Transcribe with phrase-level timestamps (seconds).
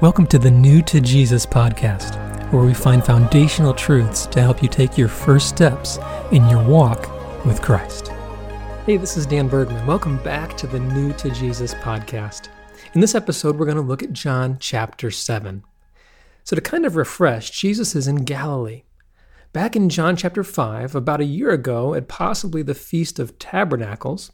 [0.00, 2.16] Welcome to the New to Jesus podcast,
[2.54, 5.98] where we find foundational truths to help you take your first steps
[6.32, 7.10] in your walk
[7.44, 8.08] with Christ.
[8.86, 9.86] Hey, this is Dan Bergman.
[9.86, 12.48] Welcome back to the New to Jesus podcast.
[12.94, 15.64] In this episode, we're going to look at John chapter 7.
[16.44, 18.84] So, to kind of refresh, Jesus is in Galilee.
[19.52, 24.32] Back in John chapter 5, about a year ago, at possibly the Feast of Tabernacles,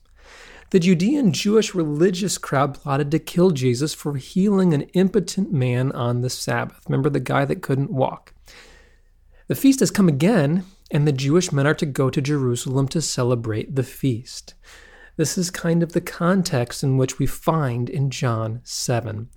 [0.71, 6.21] the Judean Jewish religious crowd plotted to kill Jesus for healing an impotent man on
[6.21, 6.81] the Sabbath.
[6.89, 8.35] Remember the guy that couldn't walk?
[9.47, 13.01] The feast has come again, and the Jewish men are to go to Jerusalem to
[13.01, 14.55] celebrate the feast.
[15.17, 19.29] This is kind of the context in which we find in John 7.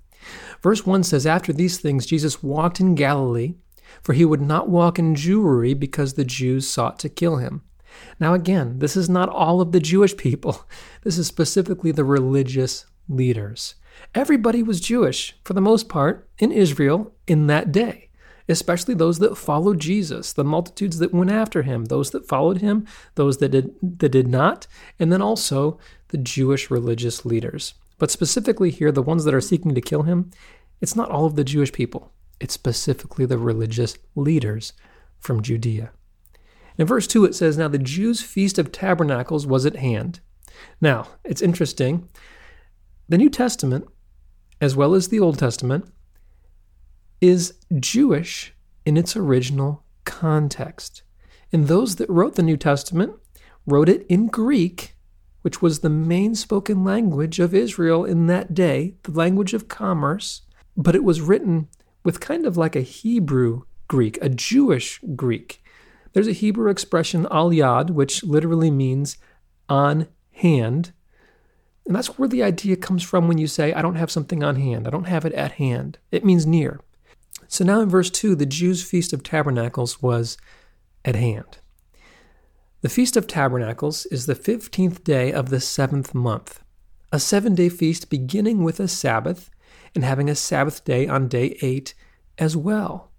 [0.62, 3.54] Verse 1 says, After these things, Jesus walked in Galilee,
[4.02, 7.62] for he would not walk in Jewry because the Jews sought to kill him.
[8.18, 10.66] Now, again, this is not all of the Jewish people.
[11.02, 13.74] This is specifically the religious leaders.
[14.14, 18.10] Everybody was Jewish, for the most part, in Israel in that day,
[18.48, 22.86] especially those that followed Jesus, the multitudes that went after him, those that followed him,
[23.14, 24.66] those that did, that did not,
[24.98, 27.74] and then also the Jewish religious leaders.
[27.98, 30.30] But specifically here, the ones that are seeking to kill him,
[30.80, 34.72] it's not all of the Jewish people, it's specifically the religious leaders
[35.18, 35.92] from Judea.
[36.80, 40.20] In verse 2, it says, Now the Jews' feast of tabernacles was at hand.
[40.80, 42.08] Now, it's interesting.
[43.06, 43.86] The New Testament,
[44.62, 45.92] as well as the Old Testament,
[47.20, 48.54] is Jewish
[48.86, 51.02] in its original context.
[51.52, 53.12] And those that wrote the New Testament
[53.66, 54.94] wrote it in Greek,
[55.42, 60.40] which was the main spoken language of Israel in that day, the language of commerce,
[60.78, 61.68] but it was written
[62.04, 65.62] with kind of like a Hebrew Greek, a Jewish Greek.
[66.12, 69.16] There's a Hebrew expression, al yad, which literally means
[69.68, 70.92] on hand.
[71.86, 74.56] And that's where the idea comes from when you say, I don't have something on
[74.56, 74.86] hand.
[74.86, 75.98] I don't have it at hand.
[76.10, 76.80] It means near.
[77.48, 80.36] So now in verse 2, the Jews' Feast of Tabernacles was
[81.04, 81.58] at hand.
[82.82, 86.62] The Feast of Tabernacles is the 15th day of the seventh month,
[87.12, 89.50] a seven day feast beginning with a Sabbath
[89.94, 91.94] and having a Sabbath day on day 8
[92.38, 93.09] as well.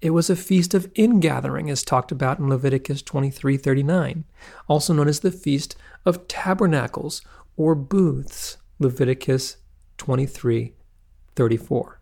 [0.00, 4.24] It was a feast of ingathering, as talked about in Leviticus 23:39,
[4.68, 5.74] also known as the Feast
[6.04, 7.22] of Tabernacles
[7.56, 9.56] or Booths, Leviticus
[9.98, 12.00] 23:34.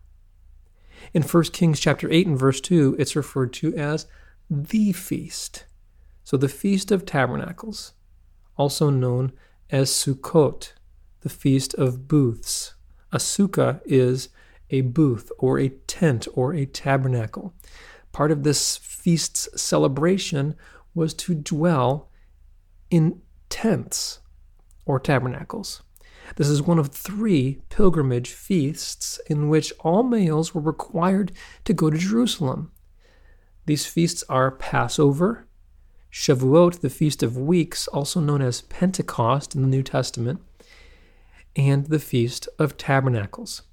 [1.13, 4.07] In 1 Kings chapter 8 and verse 2, it's referred to as
[4.49, 5.65] the feast.
[6.23, 7.93] So the Feast of Tabernacles,
[8.57, 9.31] also known
[9.69, 10.73] as Sukkot,
[11.21, 12.73] the Feast of Booths.
[13.11, 14.29] A sukkah is
[14.69, 17.53] a booth or a tent or a tabernacle.
[18.11, 20.55] Part of this feast's celebration
[20.93, 22.09] was to dwell
[22.89, 24.19] in tents
[24.85, 25.81] or tabernacles.
[26.37, 31.31] This is one of three pilgrimage feasts in which all males were required
[31.65, 32.71] to go to Jerusalem.
[33.65, 35.47] These feasts are Passover,
[36.11, 40.41] Shavuot, the Feast of Weeks, also known as Pentecost in the New Testament,
[41.55, 43.63] and the Feast of Tabernacles.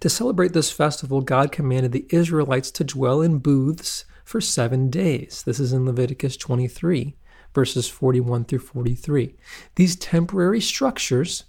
[0.00, 5.42] To celebrate this festival, God commanded the Israelites to dwell in booths for seven days.
[5.44, 7.16] This is in Leviticus 23,
[7.54, 9.34] verses 41 through 43.
[9.76, 11.44] These temporary structures,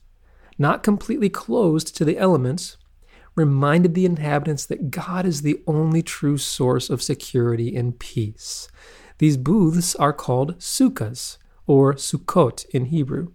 [0.57, 2.77] not completely closed to the elements,
[3.35, 8.67] reminded the inhabitants that God is the only true source of security and peace.
[9.17, 11.37] These booths are called sukkahs,
[11.67, 13.31] or sukkot in Hebrew.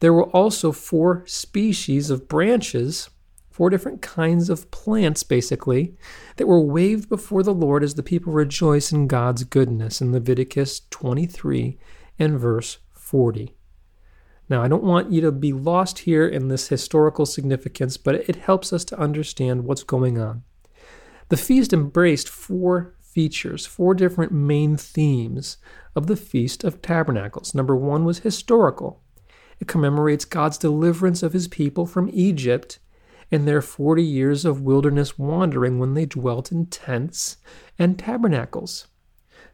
[0.00, 3.10] There were also four species of branches
[3.50, 5.96] four different kinds of plants, basically,
[6.36, 10.82] that were waved before the Lord as the people rejoice in God's goodness in Leviticus
[10.90, 11.78] 23
[12.18, 13.54] and verse 40.
[14.48, 18.36] Now, I don't want you to be lost here in this historical significance, but it
[18.36, 20.42] helps us to understand what's going on.
[21.28, 25.58] The feast embraced four features, four different main themes
[25.94, 27.54] of the Feast of Tabernacles.
[27.54, 29.02] Number one was historical.
[29.60, 32.78] It commemorates God's deliverance of his people from Egypt
[33.30, 37.36] in their forty years of wilderness wandering when they dwelt in tents
[37.78, 38.88] and tabernacles.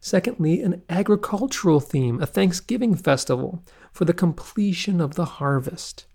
[0.00, 6.06] Secondly, an agricultural theme, a Thanksgiving festival for the completion of the harvest.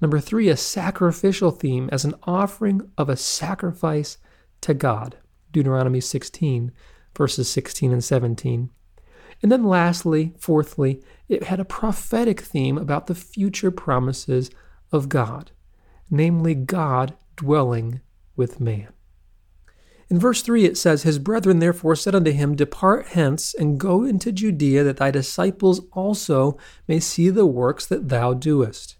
[0.00, 4.18] Number three, a sacrificial theme as an offering of a sacrifice
[4.60, 5.16] to God.
[5.50, 6.70] Deuteronomy 16,
[7.16, 8.70] verses 16 and 17.
[9.42, 14.50] And then lastly, fourthly, it had a prophetic theme about the future promises
[14.92, 15.50] of God
[16.10, 18.00] namely God dwelling
[18.36, 18.88] with man.
[20.10, 24.04] In verse 3 it says, His brethren therefore said unto him, Depart hence and go
[24.04, 26.56] into Judea, that thy disciples also
[26.86, 28.96] may see the works that thou doest.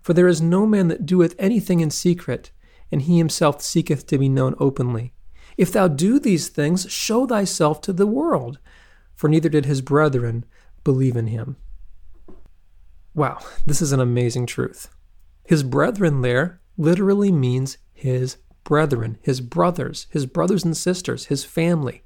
[0.00, 2.52] For there is no man that doeth anything in secret,
[2.92, 5.12] and he himself seeketh to be known openly.
[5.56, 8.58] If thou do these things, show thyself to the world,
[9.14, 10.44] for neither did his brethren
[10.84, 11.56] believe in him.
[13.14, 14.88] Wow, this is an amazing truth.
[15.44, 22.02] His brethren there literally means his brethren, his brothers, his brothers and sisters, his family.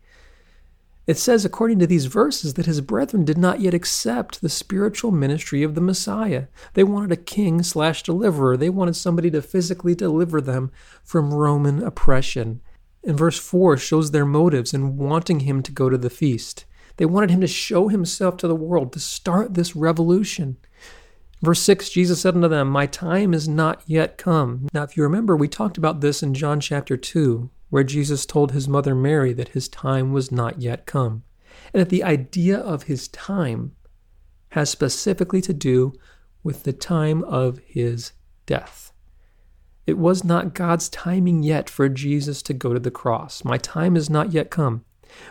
[1.06, 5.12] It says, according to these verses, that his brethren did not yet accept the spiritual
[5.12, 6.46] ministry of the Messiah.
[6.74, 8.56] They wanted a king slash deliverer.
[8.56, 10.72] They wanted somebody to physically deliver them
[11.04, 12.60] from Roman oppression.
[13.04, 16.64] And verse 4 shows their motives in wanting him to go to the feast.
[16.96, 20.56] They wanted him to show himself to the world, to start this revolution.
[21.46, 24.66] Verse 6 Jesus said unto them, My time is not yet come.
[24.74, 28.50] Now, if you remember, we talked about this in John chapter 2, where Jesus told
[28.50, 31.22] his mother Mary that his time was not yet come.
[31.72, 33.76] And that the idea of his time
[34.48, 35.92] has specifically to do
[36.42, 38.10] with the time of his
[38.46, 38.92] death.
[39.86, 43.44] It was not God's timing yet for Jesus to go to the cross.
[43.44, 44.84] My time is not yet come,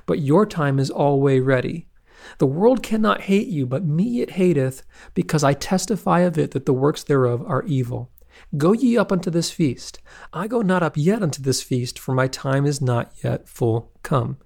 [0.06, 1.90] but your time is always ready.
[2.38, 4.84] The world cannot hate you, but me it hateth,
[5.14, 8.12] because I testify of it that the works thereof are evil.
[8.58, 10.00] Go ye up unto this feast.
[10.34, 13.92] I go not up yet unto this feast, for my time is not yet full
[14.04, 14.38] come.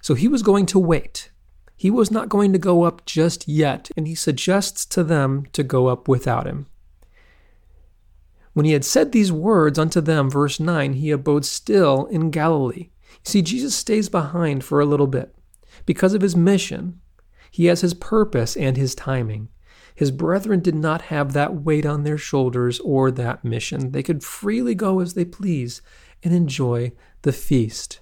[0.00, 1.30] So he was going to wait.
[1.76, 5.62] He was not going to go up just yet, and he suggests to them to
[5.62, 6.66] go up without him.
[8.52, 12.90] When he had said these words unto them, verse 9, he abode still in Galilee.
[13.22, 15.34] see, Jesus stays behind for a little bit
[15.86, 17.00] because of his mission
[17.50, 19.48] he has his purpose and his timing.
[19.94, 23.90] His brethren did not have that weight on their shoulders or that mission.
[23.92, 25.82] They could freely go as they please
[26.22, 26.92] and enjoy
[27.22, 28.00] the feast.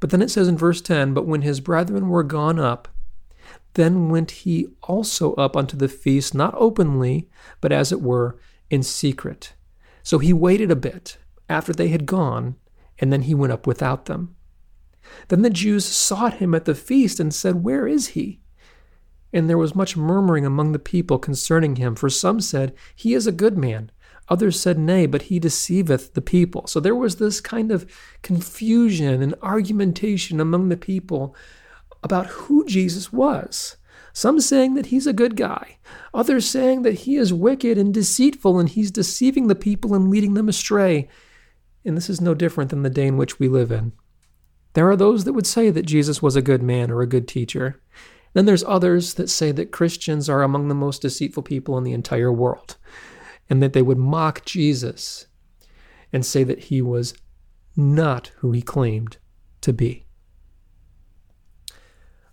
[0.00, 2.88] But then it says in verse 10 But when his brethren were gone up,
[3.74, 7.28] then went he also up unto the feast, not openly,
[7.60, 8.38] but as it were,
[8.70, 9.54] in secret.
[10.02, 11.18] So he waited a bit
[11.48, 12.56] after they had gone,
[12.98, 14.34] and then he went up without them.
[15.28, 18.40] Then the Jews sought him at the feast and said, Where is he?
[19.34, 23.26] And there was much murmuring among the people concerning him, for some said, He is
[23.26, 23.90] a good man.
[24.28, 26.68] Others said, Nay, but he deceiveth the people.
[26.68, 27.84] So there was this kind of
[28.22, 31.34] confusion and argumentation among the people
[32.04, 33.76] about who Jesus was.
[34.12, 35.78] Some saying that he's a good guy,
[36.14, 40.34] others saying that he is wicked and deceitful and he's deceiving the people and leading
[40.34, 41.08] them astray.
[41.84, 43.92] And this is no different than the day in which we live in.
[44.74, 47.26] There are those that would say that Jesus was a good man or a good
[47.26, 47.80] teacher.
[48.34, 51.92] Then there's others that say that Christians are among the most deceitful people in the
[51.92, 52.76] entire world,
[53.48, 55.26] and that they would mock Jesus
[56.12, 57.14] and say that he was
[57.76, 59.16] not who he claimed
[59.62, 60.04] to be.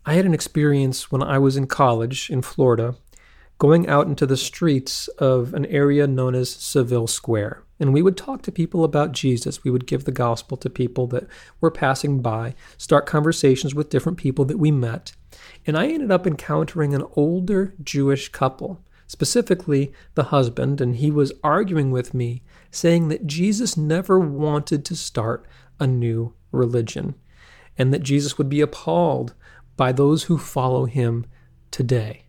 [0.05, 2.95] I had an experience when I was in college in Florida,
[3.59, 7.63] going out into the streets of an area known as Seville Square.
[7.79, 9.63] And we would talk to people about Jesus.
[9.63, 11.27] We would give the gospel to people that
[11.59, 15.13] were passing by, start conversations with different people that we met.
[15.65, 21.33] And I ended up encountering an older Jewish couple, specifically the husband, and he was
[21.43, 25.45] arguing with me, saying that Jesus never wanted to start
[25.79, 27.15] a new religion,
[27.77, 29.33] and that Jesus would be appalled
[29.77, 31.25] by those who follow him
[31.71, 32.25] today.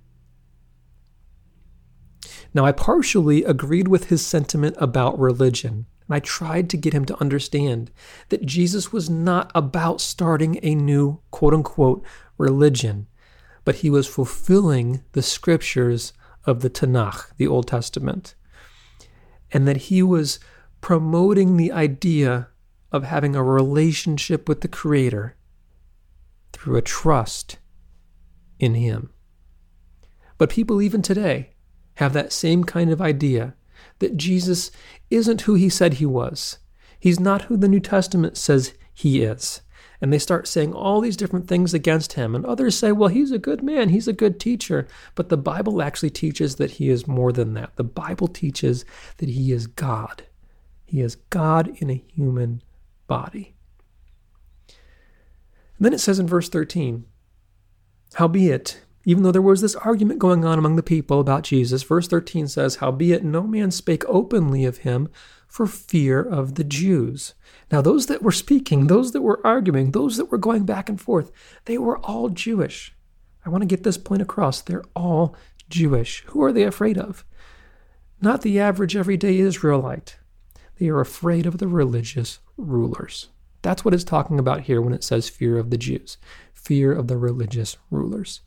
[2.55, 7.05] Now, I partially agreed with his sentiment about religion, and I tried to get him
[7.07, 7.91] to understand
[8.29, 12.05] that Jesus was not about starting a new quote unquote
[12.37, 13.07] religion
[13.64, 16.12] but he was fulfilling the scriptures
[16.45, 18.35] of the Tanakh, the Old Testament,
[19.52, 20.40] and that he was
[20.81, 22.49] promoting the idea
[22.90, 25.37] of having a relationship with the Creator
[26.52, 27.59] through a trust
[28.59, 29.11] in Him.
[30.37, 31.50] But people, even today,
[31.95, 33.54] have that same kind of idea
[33.99, 34.71] that Jesus
[35.11, 36.59] isn't who He said He was.
[36.99, 39.62] He's not who the New Testament says He is
[40.02, 42.35] and they start saying all these different things against him.
[42.35, 44.88] And others say, well, he's a good man, he's a good teacher.
[45.14, 47.76] But the Bible actually teaches that he is more than that.
[47.76, 48.85] The Bible teaches
[49.18, 50.25] that he is God.
[50.85, 52.62] He is God in a human
[53.06, 53.54] body.
[54.66, 57.04] And then it says in verse 13,
[58.14, 62.06] Howbeit, even though there was this argument going on among the people about Jesus, verse
[62.06, 65.09] 13 says, Howbeit no man spake openly of him
[65.47, 67.35] for fear of the Jews.
[67.71, 71.00] Now, those that were speaking, those that were arguing, those that were going back and
[71.00, 71.32] forth,
[71.64, 72.94] they were all Jewish.
[73.44, 74.61] I want to get this point across.
[74.61, 75.37] They're all
[75.68, 76.23] Jewish.
[76.28, 77.25] Who are they afraid of?
[78.21, 80.16] Not the average everyday Israelite.
[80.78, 83.28] They are afraid of the religious rulers.
[83.62, 86.18] That's what it's talking about here when it says fear of the Jews,
[86.52, 88.40] fear of the religious rulers.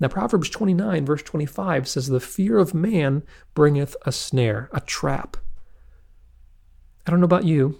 [0.00, 3.22] Now, Proverbs 29, verse 25 says, The fear of man
[3.54, 5.36] bringeth a snare, a trap.
[7.06, 7.78] I don't know about you,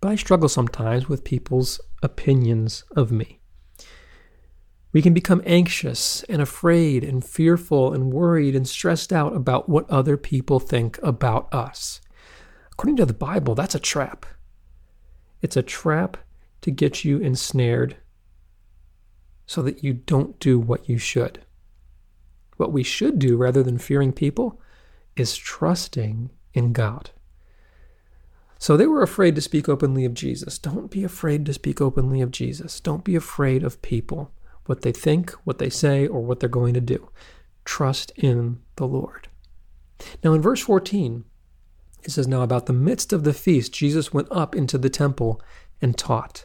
[0.00, 3.40] but I struggle sometimes with people's opinions of me.
[4.92, 9.88] We can become anxious and afraid and fearful and worried and stressed out about what
[9.88, 12.00] other people think about us.
[12.72, 14.26] According to the Bible, that's a trap.
[15.40, 16.16] It's a trap
[16.62, 17.96] to get you ensnared
[19.50, 21.40] so that you don't do what you should.
[22.56, 24.60] What we should do rather than fearing people
[25.16, 27.10] is trusting in God.
[28.60, 30.56] So they were afraid to speak openly of Jesus.
[30.56, 32.78] Don't be afraid to speak openly of Jesus.
[32.78, 34.30] Don't be afraid of people
[34.66, 37.10] what they think, what they say, or what they're going to do.
[37.64, 39.26] Trust in the Lord.
[40.22, 41.24] Now, in verse 14,
[42.04, 45.42] it says, Now about the midst of the feast, Jesus went up into the temple
[45.82, 46.44] and taught.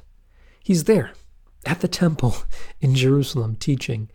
[0.64, 1.12] He's there
[1.66, 2.36] at the temple
[2.82, 4.10] in Jerusalem teaching.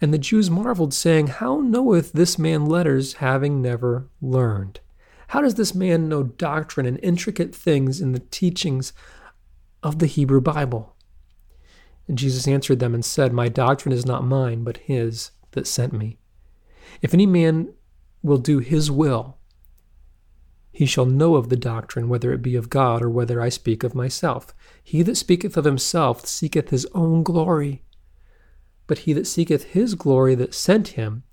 [0.00, 4.80] And the Jews marveled, saying, How knoweth this man letters, having never learned?
[5.28, 8.92] How does this man know doctrine and intricate things in the teachings
[9.82, 10.94] of the Hebrew Bible?
[12.08, 15.92] And Jesus answered them and said, My doctrine is not mine, but his that sent
[15.92, 16.18] me.
[17.00, 17.72] If any man
[18.22, 19.38] will do his will,
[20.72, 23.84] he shall know of the doctrine, whether it be of God or whether I speak
[23.84, 24.54] of myself.
[24.82, 27.82] He that speaketh of himself seeketh his own glory.
[28.86, 31.24] But he that seeketh his glory that sent him,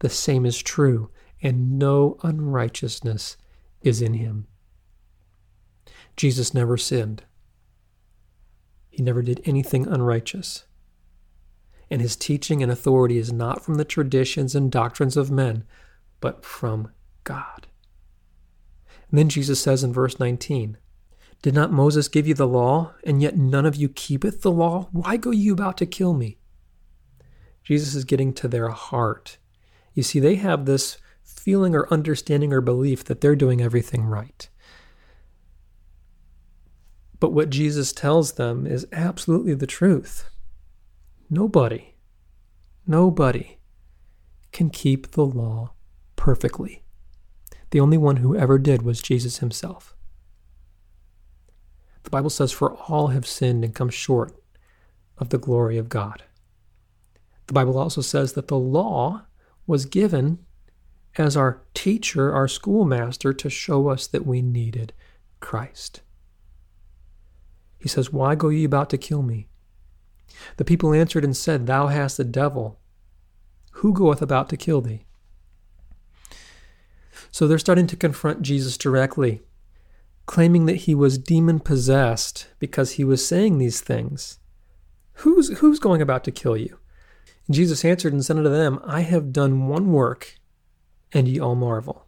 [0.00, 3.36] the same is true, and no unrighteousness
[3.82, 4.48] is in him.
[6.16, 7.22] Jesus never sinned.
[8.90, 10.64] He never did anything unrighteous.
[11.88, 15.64] And his teaching and authority is not from the traditions and doctrines of men,
[16.20, 16.90] but from
[17.22, 17.67] God.
[19.10, 20.76] And then Jesus says in verse 19,
[21.42, 24.88] Did not Moses give you the law, and yet none of you keepeth the law?
[24.92, 26.38] Why go you about to kill me?
[27.62, 29.38] Jesus is getting to their heart.
[29.94, 34.48] You see, they have this feeling or understanding or belief that they're doing everything right.
[37.20, 40.30] But what Jesus tells them is absolutely the truth.
[41.28, 41.94] Nobody,
[42.86, 43.58] nobody
[44.52, 45.72] can keep the law
[46.16, 46.84] perfectly.
[47.70, 49.94] The only one who ever did was Jesus himself.
[52.04, 54.32] The Bible says, For all have sinned and come short
[55.18, 56.22] of the glory of God.
[57.46, 59.26] The Bible also says that the law
[59.66, 60.38] was given
[61.16, 64.92] as our teacher, our schoolmaster, to show us that we needed
[65.40, 66.02] Christ.
[67.78, 69.48] He says, Why go ye about to kill me?
[70.56, 72.80] The people answered and said, Thou hast a devil.
[73.72, 75.04] Who goeth about to kill thee?
[77.30, 79.42] So they're starting to confront Jesus directly,
[80.26, 84.38] claiming that he was demon possessed because he was saying these things.
[85.14, 86.78] Who's, who's going about to kill you?
[87.46, 90.36] And Jesus answered and said unto them, I have done one work,
[91.12, 92.06] and ye all marvel.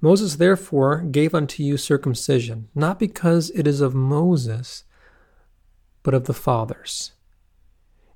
[0.00, 4.84] Moses therefore gave unto you circumcision, not because it is of Moses,
[6.02, 7.12] but of the fathers.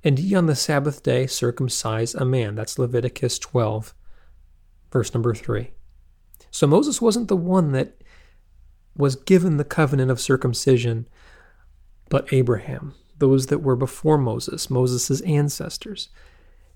[0.05, 2.55] And ye on the Sabbath day circumcise a man.
[2.55, 3.95] That's Leviticus 12,
[4.91, 5.71] verse number 3.
[6.51, 8.03] So Moses wasn't the one that
[8.97, 11.07] was given the covenant of circumcision,
[12.09, 16.09] but Abraham, those that were before Moses, Moses' ancestors.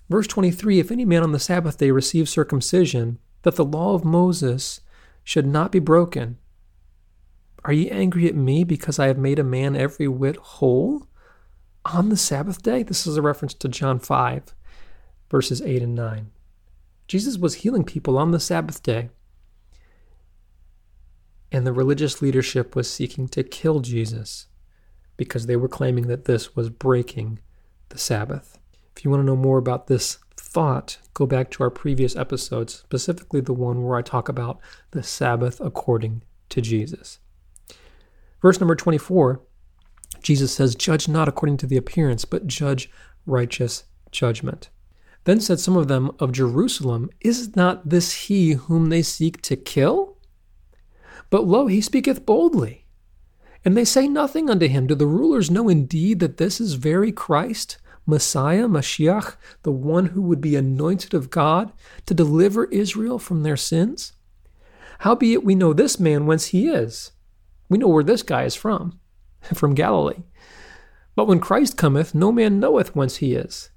[0.09, 4.05] Verse 23 If any man on the Sabbath day receive circumcision, that the law of
[4.05, 4.81] Moses
[5.23, 6.39] should not be broken.
[7.65, 11.09] Are ye angry at me because I have made a man every whit whole
[11.85, 12.83] on the Sabbath day?
[12.83, 14.55] This is a reference to John 5,
[15.31, 16.31] verses 8 and 9.
[17.07, 19.11] Jesus was healing people on the Sabbath day.
[21.53, 24.47] And the religious leadership was seeking to kill Jesus
[25.17, 27.39] because they were claiming that this was breaking
[27.91, 28.59] the Sabbath.
[28.97, 32.75] If you want to know more about this thought, go back to our previous episodes,
[32.75, 37.19] specifically the one where I talk about the Sabbath according to Jesus.
[38.41, 39.41] Verse number 24,
[40.23, 42.91] Jesus says, Judge not according to the appearance, but judge
[43.27, 44.71] righteous judgment.
[45.25, 49.57] Then said some of them of Jerusalem, Is not this he whom they seek to
[49.57, 50.19] kill?
[51.31, 52.85] But lo, he speaketh boldly.
[53.65, 54.87] And they say nothing unto him.
[54.87, 57.79] Do the rulers know indeed that this is very Christ?
[58.07, 61.73] Messiah, Mashiach, the one who would be anointed of God
[62.05, 64.13] to deliver Israel from their sins?
[65.01, 67.13] Howbeit we know this man whence he is.
[67.71, 69.01] We know where this guy is from,
[69.55, 70.25] from Galilee.
[71.17, 73.71] But when Christ cometh, no man knoweth whence he is.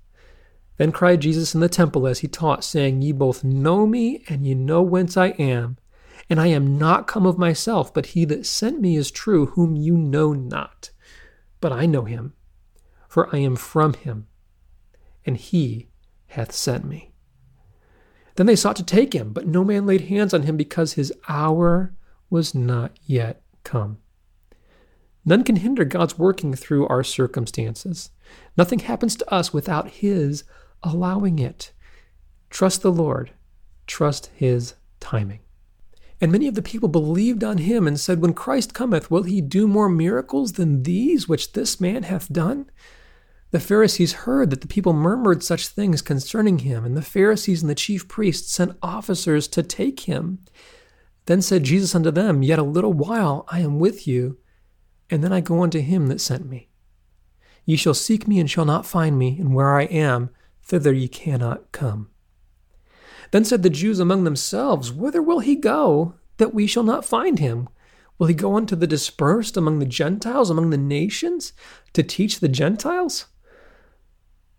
[0.77, 4.45] Then cried Jesus in the temple as he taught, saying, Ye both know me, and
[4.45, 5.77] ye know whence I am.
[6.29, 9.75] And I am not come of myself, but he that sent me is true, whom
[9.75, 10.91] you know not.
[11.61, 12.33] But I know him
[13.07, 14.27] for I am from him,
[15.25, 15.87] and he
[16.27, 17.13] hath sent me.
[18.35, 21.11] Then they sought to take him, but no man laid hands on him because his
[21.27, 21.95] hour
[22.29, 23.97] was not yet come.
[25.25, 28.11] None can hinder God's working through our circumstances.
[28.55, 30.43] Nothing happens to us without His
[30.83, 31.71] allowing it.
[32.49, 33.31] Trust the Lord,
[33.85, 35.39] trust His timing.
[36.19, 39.39] And many of the people believed on him and said, When Christ cometh, will he
[39.39, 42.69] do more miracles than these which this man hath done?
[43.51, 47.69] The Pharisees heard that the people murmured such things concerning him, and the Pharisees and
[47.69, 50.39] the chief priests sent officers to take him.
[51.27, 54.37] Then said Jesus unto them, Yet a little while I am with you,
[55.09, 56.69] and then I go unto him that sent me.
[57.63, 60.31] Ye shall seek me and shall not find me, and where I am,
[60.67, 62.09] thither ye cannot come.
[63.31, 67.39] Then said the Jews among themselves, Whither will he go, that we shall not find
[67.39, 67.67] him?
[68.17, 71.53] Will he go unto the dispersed among the Gentiles, among the nations,
[71.93, 73.25] to teach the Gentiles?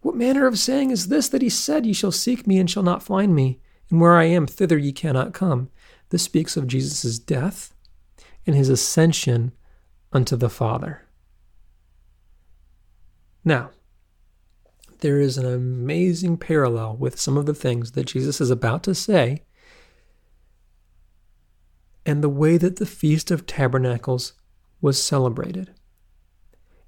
[0.00, 2.83] What manner of saying is this that he said, Ye shall seek me and shall
[2.83, 3.61] not find me,
[3.91, 5.71] and where I am, thither ye cannot come?
[6.11, 7.75] This speaks of Jesus' death
[8.47, 9.53] and his ascension
[10.12, 11.07] unto the Father.
[13.45, 13.71] Now,
[15.00, 18.95] there is an amazing parallel with some of the things that Jesus is about to
[18.95, 19.43] say
[22.05, 24.33] and the way that the Feast of Tabernacles
[24.81, 25.75] was celebrated.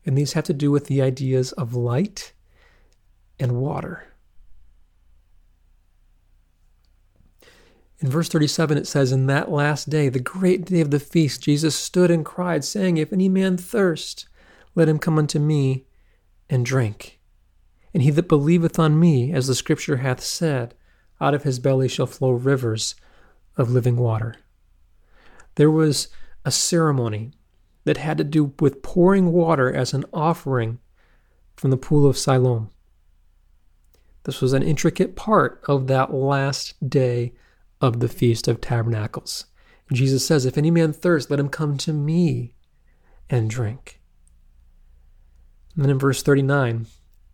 [0.06, 2.32] And these have to do with the ideas of light
[3.38, 4.06] and water.
[7.98, 11.42] In verse 37, it says, In that last day, the great day of the feast,
[11.42, 14.26] Jesus stood and cried, saying, If any man thirst,
[14.74, 15.84] let him come unto me
[16.48, 17.19] and drink.
[17.92, 20.74] And he that believeth on me, as the Scripture hath said,
[21.20, 22.94] out of his belly shall flow rivers
[23.56, 24.36] of living water.
[25.56, 26.08] There was
[26.44, 27.32] a ceremony
[27.84, 30.78] that had to do with pouring water as an offering
[31.56, 32.70] from the pool of Siloam.
[34.24, 37.32] This was an intricate part of that last day
[37.80, 39.46] of the Feast of Tabernacles.
[39.92, 42.54] Jesus says, If any man thirst, let him come to me
[43.28, 44.00] and drink.
[45.74, 46.86] And then in verse 39,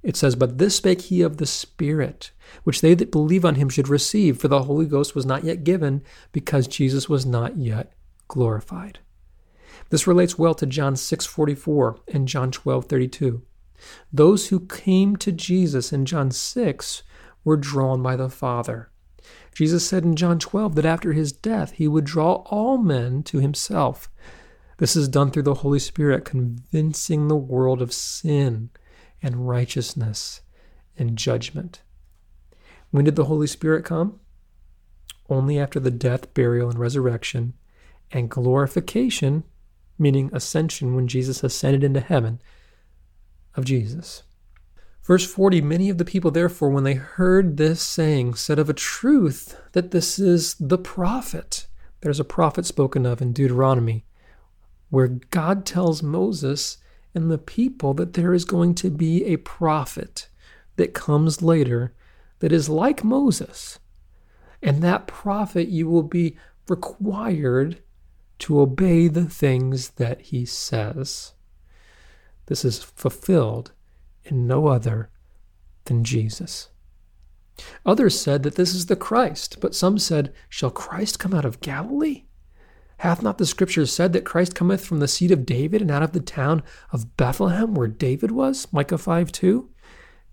[0.07, 2.31] it says, But this spake he of the Spirit,
[2.62, 5.64] which they that believe on him should receive, for the Holy Ghost was not yet
[5.64, 7.92] given, because Jesus was not yet
[8.29, 9.01] glorified.
[9.90, 13.42] This relates well to John 6:44 and John 12:32.
[14.12, 17.03] Those who came to Jesus in John 6
[17.42, 18.90] were drawn by the Father.
[19.53, 23.40] Jesus said in John 12 that after his death he would draw all men to
[23.40, 24.09] himself.
[24.79, 28.71] This is done through the Holy Spirit convincing the world of sin
[29.26, 30.40] and righteousness
[30.96, 31.82] and judgment.
[32.92, 34.20] When did the Holy Spirit come?
[35.28, 37.54] Only after the death, burial, and resurrection
[38.12, 39.42] and glorification,
[39.98, 42.40] meaning ascension when Jesus ascended into heaven,
[43.56, 44.22] of Jesus.
[45.02, 48.74] Verse 40 Many of the people, therefore, when they heard this saying, said of a
[48.74, 51.66] truth that this is the prophet.
[52.00, 54.04] There's a prophet spoken of in Deuteronomy,
[54.88, 56.78] where God tells Moses
[57.16, 60.29] and the people that there is going to be a prophet
[60.76, 61.94] that comes later
[62.40, 63.79] that is like Moses.
[64.62, 66.37] And that prophet you will be
[66.68, 67.83] required
[68.40, 71.33] to obey the things that he says.
[72.48, 73.72] This is fulfilled
[74.24, 75.09] in no other
[75.87, 76.68] than Jesus.
[77.87, 81.62] Others said that this is the Christ, but some said, Shall Christ come out of
[81.62, 82.24] Galilee?
[82.98, 86.02] Hath not the Scripture said that Christ cometh from the seed of David and out
[86.02, 88.66] of the town of Bethlehem where David was?
[88.72, 89.68] Micah 5 2.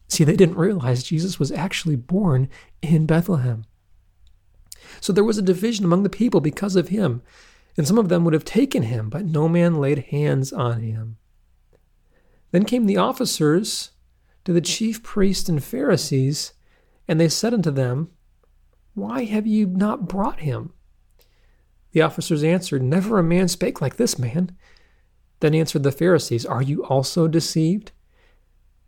[0.07, 2.49] See, they didn't realize Jesus was actually born
[2.81, 3.65] in Bethlehem.
[5.01, 7.21] So there was a division among the people because of him,
[7.75, 11.17] and some of them would have taken him, but no man laid hands on him.
[12.51, 13.91] Then came the officers
[14.45, 16.53] to the chief priests and Pharisees,
[17.07, 18.11] and they said unto them,
[18.93, 20.73] Why have you not brought him?
[21.93, 24.55] The officers answered, Never a man spake like this man.
[25.39, 27.91] Then answered the Pharisees, Are you also deceived?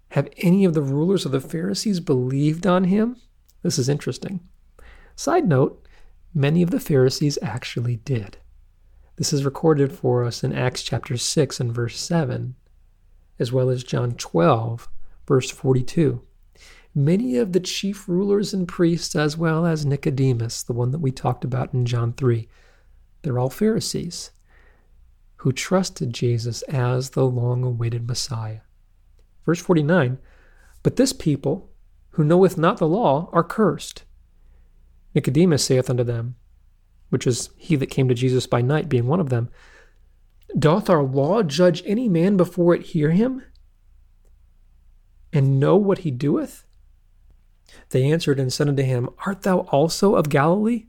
[0.10, 3.18] Have any of the rulers of the Pharisees believed on him?
[3.62, 4.42] This is interesting.
[5.16, 5.88] Side note,
[6.34, 8.38] many of the Pharisees actually did.
[9.18, 12.56] This is recorded for us in Acts chapter 6 and verse 7,
[13.40, 14.90] as well as John 12,
[15.28, 16.22] verse 42.
[16.94, 21.12] Many of the chief rulers and priests, as well as Nicodemus, the one that we
[21.12, 22.48] talked about in John 3,
[23.26, 24.30] they're all Pharisees
[25.38, 28.60] who trusted Jesus as the long awaited Messiah.
[29.46, 30.20] Verse 49
[30.84, 31.72] But this people,
[32.12, 34.04] who knoweth not the law, are cursed.
[35.14, 36.36] Nicodemus saith unto them,
[37.10, 39.50] which is he that came to Jesus by night, being one of them,
[40.58, 43.44] Doth our law judge any man before it hear him?
[45.34, 46.64] And know what he doeth?
[47.90, 50.86] They answered and said unto him, Art thou also of Galilee?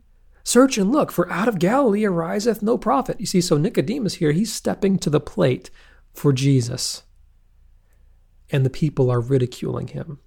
[0.46, 3.18] Search and look, for out of Galilee ariseth no prophet.
[3.18, 5.70] You see, so Nicodemus here, he's stepping to the plate
[6.14, 7.02] for Jesus.
[8.52, 10.20] And the people are ridiculing him.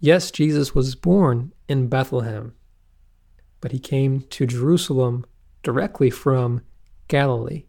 [0.00, 2.52] Yes, Jesus was born in Bethlehem,
[3.62, 5.24] but he came to Jerusalem
[5.62, 6.60] directly from
[7.08, 7.64] Galilee.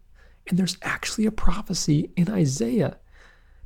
[0.46, 2.98] And there's actually a prophecy in Isaiah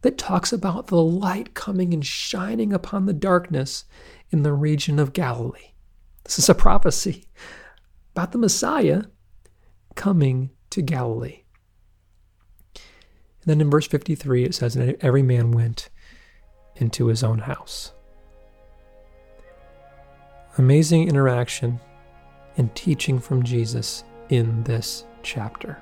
[0.03, 3.87] that talks about the light coming and shining upon the darkness
[4.31, 5.73] in the region of Galilee.
[6.31, 7.25] This is a prophecy
[8.13, 9.03] about the Messiah
[9.97, 11.43] coming to Galilee.
[12.77, 15.91] And then in verse 53, it says, And every man went
[16.77, 17.91] into his own house.
[20.57, 21.81] Amazing interaction
[22.57, 25.81] and teaching from Jesus in this chapter.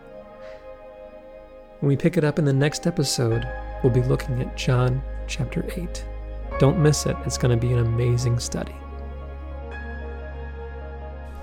[1.81, 3.47] When we pick it up in the next episode,
[3.83, 6.07] we'll be looking at John chapter 8.
[6.59, 8.75] Don't miss it, it's going to be an amazing study.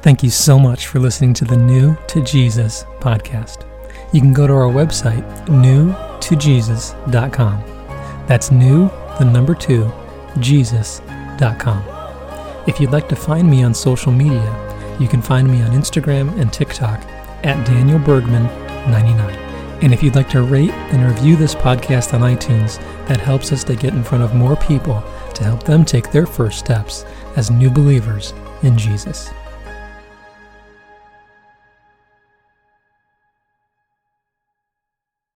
[0.06, 3.66] Thank you so much for listening to the New to Jesus podcast.
[4.14, 7.64] You can go to our website, newtojesus.com.
[8.28, 9.92] That's new, the number two,
[10.38, 11.84] jesus.com.
[12.68, 16.40] If you'd like to find me on social media, you can find me on Instagram
[16.40, 17.02] and TikTok
[17.44, 18.44] at Daniel Bergman
[18.92, 19.36] 99.
[19.82, 23.64] And if you'd like to rate and review this podcast on iTunes, that helps us
[23.64, 27.06] to get in front of more people to help them take their first steps
[27.38, 29.32] as new believers in Jesus.